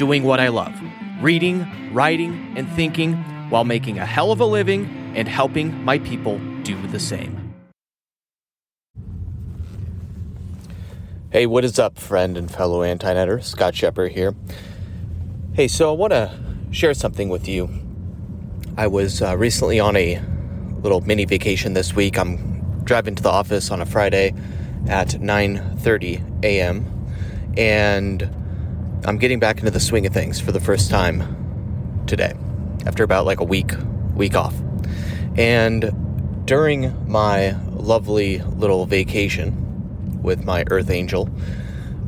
[0.00, 0.72] doing what I love
[1.20, 3.12] reading, writing, and thinking
[3.50, 7.52] while making a hell of a living and helping my people do the same.
[11.30, 13.44] Hey, what is up, friend and fellow anti netter?
[13.44, 14.34] Scott Scheper here.
[15.52, 16.34] Hey, so I want to
[16.70, 17.68] share something with you.
[18.78, 20.18] I was uh, recently on a
[20.80, 22.18] little mini vacation this week.
[22.18, 24.32] I'm driving to the office on a Friday
[24.88, 26.86] at 9:30 a.m.
[27.58, 28.39] and
[29.06, 32.34] I'm getting back into the swing of things for the first time today
[32.84, 33.72] after about like a week
[34.14, 34.54] week off.
[35.38, 41.30] And during my lovely little vacation with my earth angel,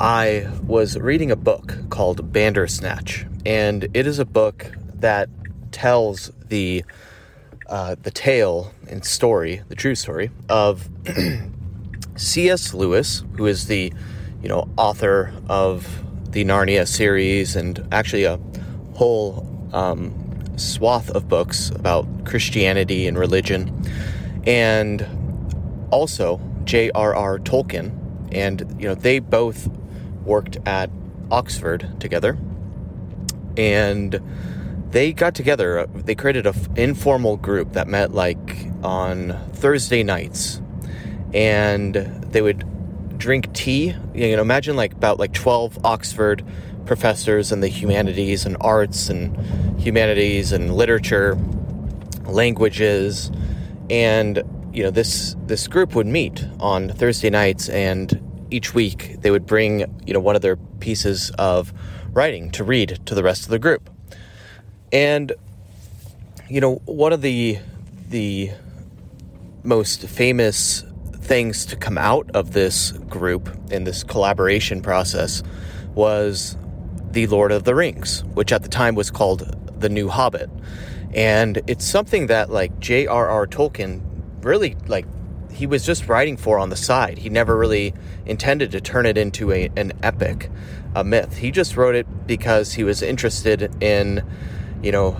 [0.00, 5.30] I was reading a book called Bandersnatch, and it is a book that
[5.70, 6.84] tells the
[7.68, 10.90] uh, the tale and story, the true story of
[12.16, 12.74] C.S.
[12.74, 13.94] Lewis, who is the
[14.42, 16.02] you know author of
[16.32, 18.38] the Narnia series and actually a
[18.94, 20.14] whole um,
[20.56, 23.84] swath of books about Christianity and religion,
[24.46, 25.06] and
[25.90, 27.38] also J.R.R.
[27.38, 27.98] Tolkien.
[28.32, 29.68] And you know they both
[30.24, 30.90] worked at
[31.30, 32.38] Oxford together,
[33.56, 34.20] and
[34.90, 35.86] they got together.
[35.94, 40.62] They created an informal group that met like on Thursday nights,
[41.34, 42.64] and they would
[43.22, 43.94] drink tea.
[44.14, 46.44] You know, imagine like about like 12 Oxford
[46.86, 51.38] professors in the humanities and arts and humanities and literature,
[52.24, 53.30] languages,
[53.88, 54.42] and
[54.72, 58.20] you know this this group would meet on Thursday nights and
[58.50, 61.72] each week they would bring you know one of their pieces of
[62.12, 63.88] writing to read to the rest of the group.
[64.90, 65.32] And
[66.50, 67.58] you know, one of the
[68.08, 68.50] the
[69.62, 70.82] most famous
[71.22, 75.42] things to come out of this group in this collaboration process
[75.94, 76.56] was
[77.10, 80.50] The Lord of the Rings, which at the time was called The New Hobbit.
[81.14, 83.46] And it's something that like J.R.R.
[83.46, 84.02] Tolkien
[84.42, 85.06] really like
[85.52, 87.18] he was just writing for on the side.
[87.18, 87.94] He never really
[88.24, 90.50] intended to turn it into a, an epic,
[90.94, 91.36] a myth.
[91.36, 94.24] He just wrote it because he was interested in,
[94.82, 95.16] you know,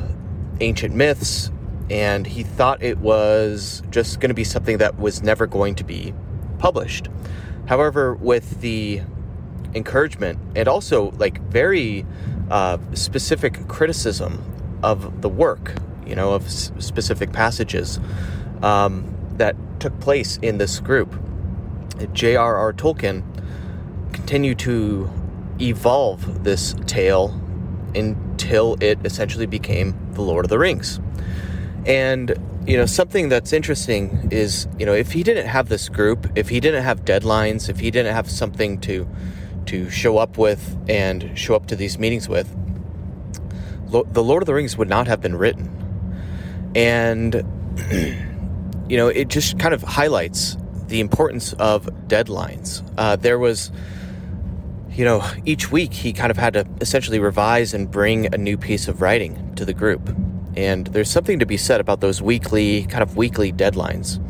[0.61, 1.52] ancient myths,
[1.91, 5.84] and he thought it was just going to be something that was never going to
[5.84, 6.15] be
[6.59, 7.09] published.
[7.66, 9.03] However, with the
[9.75, 12.04] encouragement and also like very
[12.50, 14.44] uh, specific criticism
[14.82, 15.75] of the work,
[16.06, 17.98] you know, of s- specific passages
[18.62, 21.15] um, that took place in this group,
[22.12, 22.72] J.R.R.
[22.72, 23.22] Tolkien
[24.12, 25.10] continued to
[25.60, 27.38] evolve this tale
[27.94, 31.00] until it essentially became The Lord of the Rings.
[31.87, 32.34] And
[32.66, 36.48] you know something that's interesting is you know if he didn't have this group, if
[36.48, 39.09] he didn't have deadlines, if he didn't have something to
[39.66, 42.48] to show up with and show up to these meetings with,
[43.91, 45.69] the Lord of the Rings would not have been written.
[46.75, 47.34] And
[48.88, 50.56] you know it just kind of highlights
[50.87, 52.82] the importance of deadlines.
[52.97, 53.72] Uh, there was
[54.94, 58.59] you know, each week he kind of had to essentially revise and bring a new
[58.59, 60.15] piece of writing to the group.
[60.57, 64.21] And there's something to be said about those weekly, kind of weekly deadlines.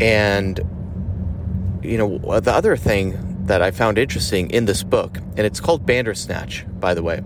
[0.00, 0.58] And,
[1.82, 5.86] you know, the other thing that I found interesting in this book, and it's called
[5.86, 7.22] Bandersnatch, by the way,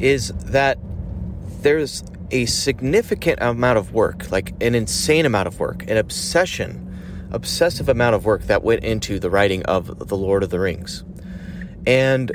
[0.00, 0.78] is that
[1.60, 7.88] there's a significant amount of work, like an insane amount of work, an obsession, obsessive
[7.88, 11.04] amount of work that went into the writing of The Lord of the Rings.
[11.86, 12.32] And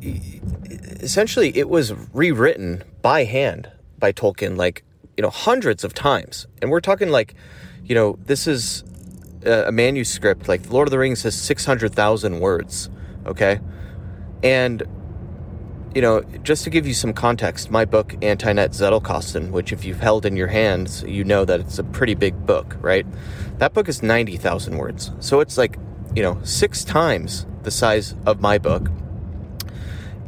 [0.00, 4.84] essentially it was rewritten by hand by Tolkien like
[5.16, 6.46] you know hundreds of times.
[6.62, 7.34] And we're talking like
[7.84, 8.84] you know this is
[9.44, 12.90] a, manuscript like Lord of the Rings has 600,000 words
[13.26, 13.60] okay?
[14.42, 14.82] And
[15.94, 20.00] you know just to give you some context my book Anti-Net Zettelkasten which if you've
[20.00, 23.06] held in your hands you know that it's a pretty big book right?
[23.58, 25.10] That book is 90,000 words.
[25.20, 25.78] So it's like
[26.14, 28.88] you know six times the size of my book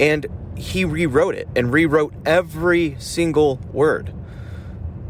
[0.01, 0.27] and
[0.57, 4.13] he rewrote it and rewrote every single word,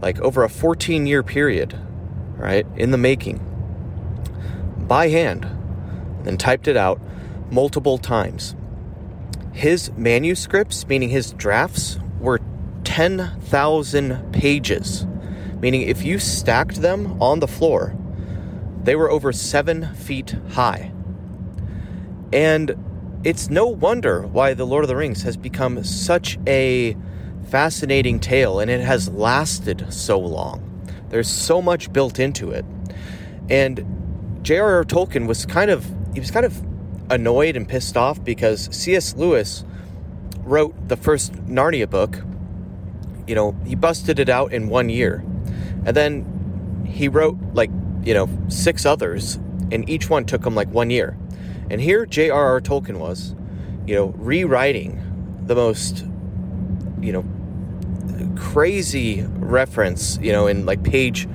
[0.02, 1.78] like over a 14 year period,
[2.36, 3.38] right, in the making,
[4.76, 5.46] by hand,
[6.26, 7.00] and typed it out
[7.50, 8.54] multiple times.
[9.52, 12.40] his manuscripts, meaning his drafts, were
[12.84, 15.06] 10,000 pages.
[15.60, 17.94] Meaning, if you stacked them on the floor,
[18.84, 20.92] they were over seven feet high.
[22.32, 22.74] And
[23.22, 26.96] it's no wonder why The Lord of the Rings has become such a
[27.48, 30.66] fascinating tale and it has lasted so long.
[31.10, 32.64] There's so much built into it.
[33.50, 34.84] And J.R.R.
[34.84, 35.84] Tolkien was kind of
[36.14, 36.64] he was kind of
[37.10, 39.14] annoyed and pissed off because C.S.
[39.16, 39.64] Lewis
[40.38, 42.18] wrote the first Narnia book.
[43.26, 45.24] You know, he busted it out in one year.
[45.84, 47.70] And then he wrote like,
[48.02, 49.36] you know, six others,
[49.70, 51.16] and each one took him like one year.
[51.70, 52.60] And here J.R.R.
[52.60, 53.34] Tolkien was,
[53.86, 55.00] you know, rewriting
[55.46, 56.04] the most,
[57.00, 57.24] you know,
[58.36, 61.28] crazy reference, you know, in like page,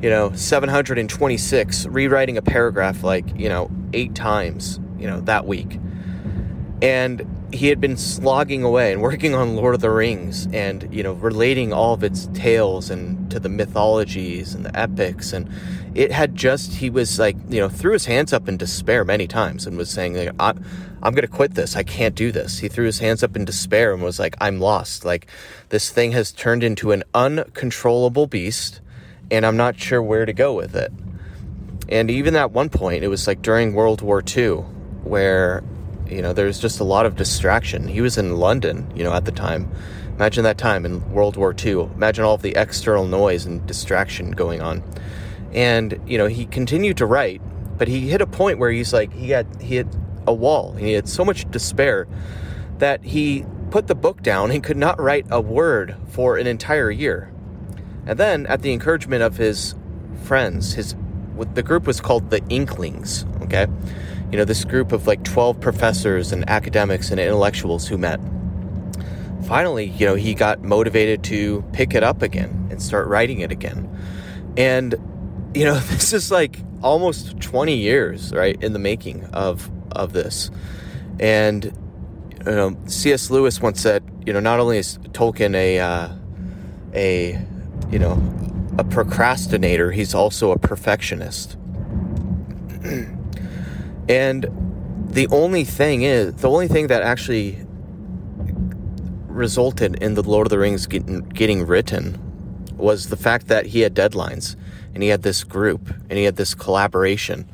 [0.00, 5.78] you know, 726, rewriting a paragraph like, you know, eight times, you know, that week.
[6.80, 11.02] And he had been slogging away and working on Lord of the Rings and, you
[11.02, 15.32] know, relating all of its tales and to the mythologies and the epics.
[15.32, 15.50] And
[15.94, 19.26] it had just, he was like, you know, threw his hands up in despair many
[19.26, 20.64] times and was saying, like, I'm,
[21.02, 21.76] I'm going to quit this.
[21.76, 22.58] I can't do this.
[22.58, 25.04] He threw his hands up in despair and was like, I'm lost.
[25.04, 25.26] Like,
[25.68, 28.80] this thing has turned into an uncontrollable beast
[29.30, 30.92] and I'm not sure where to go with it.
[31.88, 34.56] And even at one point, it was like during World War II,
[35.04, 35.62] where
[36.12, 37.88] you know, there's just a lot of distraction.
[37.88, 39.70] He was in London, you know, at the time.
[40.14, 41.90] Imagine that time in World War II.
[41.94, 44.82] Imagine all of the external noise and distraction going on.
[45.52, 47.40] And, you know, he continued to write,
[47.78, 49.88] but he hit a point where he's like, he had, he had
[50.26, 50.72] a wall.
[50.74, 52.06] He had so much despair
[52.78, 56.90] that he put the book down and could not write a word for an entire
[56.90, 57.32] year.
[58.06, 59.74] And then, at the encouragement of his
[60.24, 60.94] friends, his
[61.54, 63.66] the group was called the Inklings, okay?
[64.32, 68.18] You know, this group of like 12 professors and academics and intellectuals who met.
[69.44, 73.52] Finally, you know, he got motivated to pick it up again and start writing it
[73.52, 73.88] again.
[74.56, 74.94] And,
[75.54, 80.50] you know, this is like almost 20 years, right, in the making of of this.
[81.20, 83.30] And, you know, C.S.
[83.30, 86.08] Lewis once said, you know, not only is Tolkien a, uh,
[86.94, 87.38] a,
[87.90, 88.12] you know,
[88.78, 91.58] a procrastinator, he's also a perfectionist.
[94.12, 94.46] And
[95.08, 97.58] the only thing is, the only thing that actually
[99.26, 102.20] resulted in the Lord of the Rings getting, getting written
[102.76, 104.54] was the fact that he had deadlines
[104.92, 107.50] and he had this group and he had this collaboration.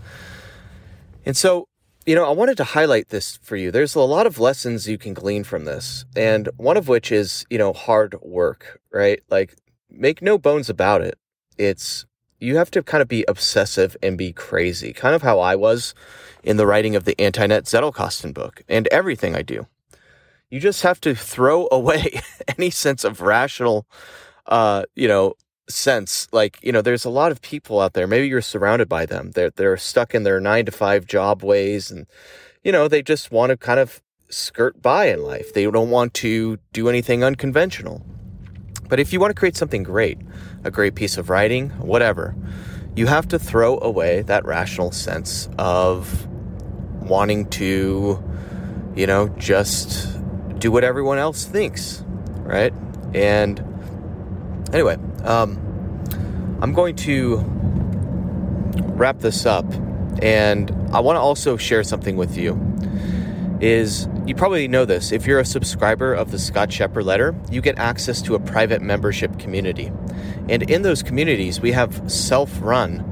[1.24, 1.68] And so,
[2.06, 3.70] you know, I wanted to highlight this for you.
[3.70, 6.06] There's a lot of lessons you can glean from this.
[6.16, 9.22] And one of which is, you know, hard work, right?
[9.30, 9.54] Like,
[9.88, 11.16] make no bones about it.
[11.56, 12.04] It's,
[12.38, 15.94] you have to kind of be obsessive and be crazy, kind of how I was
[16.42, 19.66] in the writing of the Antinet Zettelkasten book and everything I do.
[20.50, 22.20] You just have to throw away
[22.56, 23.86] any sense of rational,
[24.46, 25.34] uh, you know,
[25.68, 26.28] sense.
[26.32, 28.06] Like, you know, there's a lot of people out there.
[28.06, 29.32] Maybe you're surrounded by them.
[29.32, 32.06] They're they're stuck in their nine to five job ways, and
[32.62, 34.00] you know, they just want to kind of
[34.30, 35.52] skirt by in life.
[35.52, 38.02] They don't want to do anything unconventional.
[38.88, 40.18] But if you want to create something great,
[40.64, 42.34] a great piece of writing, whatever,
[42.96, 46.26] you have to throw away that rational sense of
[47.02, 48.22] wanting to,
[48.94, 50.18] you know, just
[50.58, 52.02] do what everyone else thinks,
[52.38, 52.72] right?
[53.14, 53.60] And
[54.72, 55.58] anyway, um,
[56.60, 57.44] I'm going to
[58.98, 59.66] wrap this up,
[60.20, 62.67] and I want to also share something with you.
[63.60, 65.10] Is you probably know this.
[65.10, 68.82] If you're a subscriber of the Scott Scheper letter, you get access to a private
[68.82, 69.90] membership community.
[70.48, 73.04] And in those communities, we have self run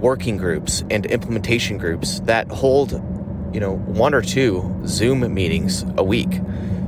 [0.00, 2.92] working groups and implementation groups that hold,
[3.54, 6.40] you know, one or two Zoom meetings a week,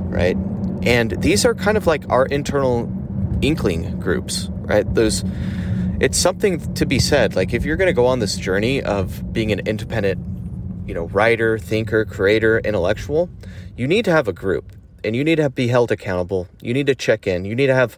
[0.03, 0.37] right?
[0.83, 2.91] And these are kind of like our internal
[3.41, 4.91] inkling groups, right?
[4.93, 5.23] Those
[5.99, 7.35] it's something to be said.
[7.35, 10.19] Like if you're going to go on this journey of being an independent
[10.87, 13.29] you know, writer, thinker, creator, intellectual,
[13.75, 14.71] you need to have a group
[15.03, 16.47] and you need to be held accountable.
[16.61, 17.45] You need to check in.
[17.45, 17.97] You need to have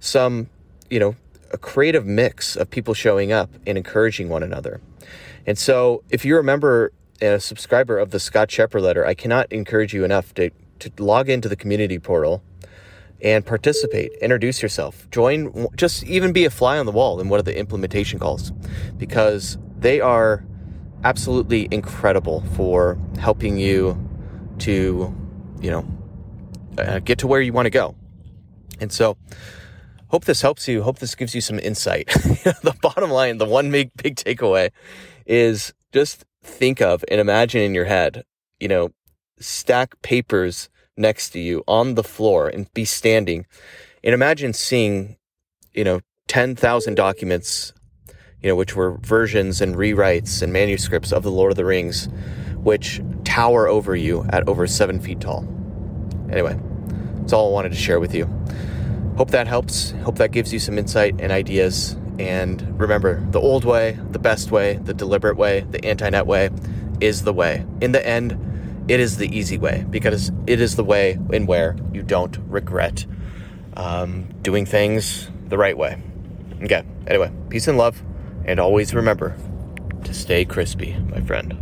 [0.00, 0.48] some,
[0.90, 1.16] you know,
[1.52, 4.80] a creative mix of people showing up and encouraging one another.
[5.46, 9.14] And so, if you're a member and a subscriber of the Scott Scheper letter, I
[9.14, 10.50] cannot encourage you enough to,
[10.80, 12.42] to log into the community portal
[13.22, 17.38] and participate, introduce yourself, join, just even be a fly on the wall in one
[17.38, 18.50] of the implementation calls
[18.98, 20.44] because they are
[21.06, 23.96] absolutely incredible for helping you
[24.58, 25.14] to,
[25.60, 25.86] you know,
[26.78, 27.94] uh, get to where you want to go.
[28.80, 29.16] And so,
[30.08, 30.82] hope this helps you.
[30.82, 32.08] Hope this gives you some insight.
[32.64, 34.70] the bottom line, the one big, big takeaway
[35.26, 38.24] is just think of and imagine in your head,
[38.58, 38.90] you know,
[39.38, 43.46] stack papers next to you on the floor and be standing
[44.02, 45.18] and imagine seeing,
[45.72, 47.72] you know, 10,000 documents,
[48.42, 52.08] you know, which were versions and rewrites and manuscripts of the Lord of the Rings,
[52.56, 55.46] which tower over you at over seven feet tall.
[56.30, 56.58] Anyway,
[57.16, 58.26] that's all I wanted to share with you.
[59.16, 59.92] Hope that helps.
[60.02, 61.96] Hope that gives you some insight and ideas.
[62.18, 66.50] And remember, the old way, the best way, the deliberate way, the anti net way
[67.00, 67.64] is the way.
[67.80, 71.76] In the end, it is the easy way because it is the way in where
[71.92, 73.06] you don't regret
[73.76, 76.00] um, doing things the right way.
[76.62, 78.02] Okay, anyway, peace and love,
[78.46, 79.36] and always remember
[80.04, 81.58] to stay crispy, my friend.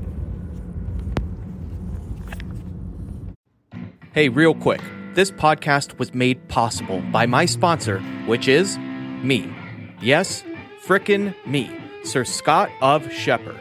[4.13, 4.81] Hey, real quick,
[5.15, 9.53] this podcast was made possible by my sponsor, which is me.
[10.01, 10.45] Yes,
[10.87, 11.71] frickin' me,
[12.05, 13.59] Sir Scott of Scheper.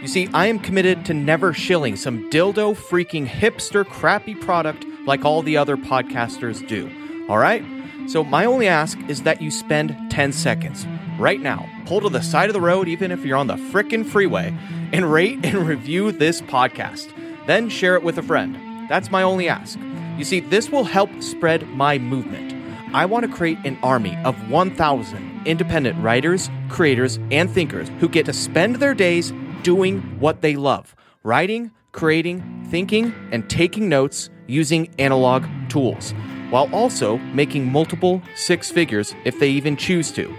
[0.00, 5.24] You see, I am committed to never shilling some dildo freaking hipster crappy product like
[5.24, 6.88] all the other podcasters do.
[7.28, 7.64] All right?
[8.06, 10.86] So, my only ask is that you spend 10 seconds
[11.18, 14.06] right now, pull to the side of the road, even if you're on the frickin'
[14.06, 14.54] freeway,
[14.92, 17.12] and rate and review this podcast.
[17.46, 18.56] Then share it with a friend.
[18.88, 19.78] That's my only ask.
[20.18, 22.54] You see, this will help spread my movement.
[22.94, 28.26] I want to create an army of 1,000 independent writers, creators, and thinkers who get
[28.26, 29.32] to spend their days
[29.62, 36.12] doing what they love writing, creating, thinking, and taking notes using analog tools,
[36.50, 40.32] while also making multiple six figures if they even choose to.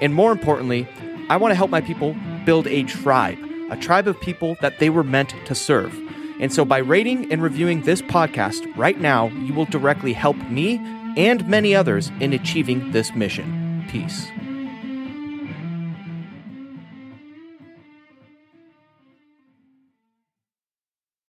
[0.00, 0.86] And more importantly,
[1.28, 3.38] I want to help my people build a tribe,
[3.70, 5.94] a tribe of people that they were meant to serve.
[6.40, 10.78] And so by rating and reviewing this podcast right now, you will directly help me
[11.16, 13.84] and many others in achieving this mission.
[13.88, 14.28] Peace.